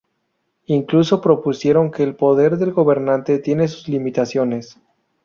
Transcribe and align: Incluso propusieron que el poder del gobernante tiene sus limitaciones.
Incluso 0.65 1.21
propusieron 1.21 1.91
que 1.91 2.01
el 2.01 2.15
poder 2.15 2.57
del 2.57 2.71
gobernante 2.71 3.37
tiene 3.37 3.67
sus 3.67 3.87
limitaciones. 3.87 4.79